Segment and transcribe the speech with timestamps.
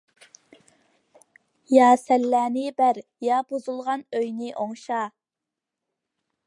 [1.75, 5.05] يا سەللىنى بەر، يا بۇزۇلغان ئۆينى ئوڭشا.